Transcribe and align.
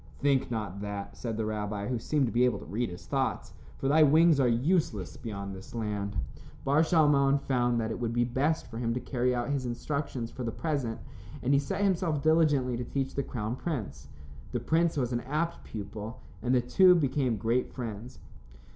"Think 0.19 0.49
not 0.49 0.81
that," 0.81 1.15
said 1.15 1.37
the 1.37 1.45
rabbi, 1.45 1.87
who 1.87 1.99
seemed 1.99 2.25
to 2.25 2.31
be 2.31 2.43
able 2.43 2.57
to 2.57 2.65
read 2.65 2.89
his 2.89 3.05
thoughts, 3.05 3.53
"for 3.77 3.87
thy 3.87 4.01
wings 4.01 4.39
are 4.39 4.47
useless 4.47 5.15
beyond 5.15 5.53
this 5.53 5.75
land." 5.75 6.15
Bar 6.65 6.81
Shalmon 6.81 7.37
found 7.39 7.79
that 7.79 7.91
it 7.91 7.99
would 7.99 8.11
be 8.11 8.23
best 8.23 8.65
for 8.65 8.79
him 8.79 8.95
to 8.95 8.99
carry 8.99 9.35
out 9.35 9.51
his 9.51 9.67
instructions 9.67 10.31
for 10.31 10.43
the 10.43 10.51
present, 10.51 10.99
and 11.43 11.53
he 11.53 11.59
set 11.59 11.81
himself 11.83 12.23
diligently 12.23 12.75
to 12.77 12.83
teach 12.83 13.13
the 13.13 13.21
crown 13.21 13.55
prince. 13.55 14.07
The 14.53 14.59
prince 14.59 14.97
was 14.97 15.13
an 15.13 15.21
apt 15.21 15.63
pupil, 15.63 16.19
and 16.41 16.55
the 16.55 16.61
two 16.61 16.95
became 16.95 17.37
great 17.37 17.71
friends. 17.71 18.17